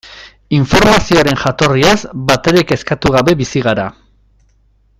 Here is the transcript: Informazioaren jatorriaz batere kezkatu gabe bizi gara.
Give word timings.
Informazioaren 0.59 1.37
jatorriaz 1.41 1.99
batere 2.31 2.63
kezkatu 2.73 3.13
gabe 3.17 3.37
bizi 3.43 3.63
gara. 3.67 3.85